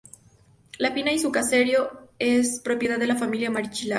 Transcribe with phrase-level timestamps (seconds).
[0.79, 3.89] La fina y su caserío es propiedad de la familia Marichalar.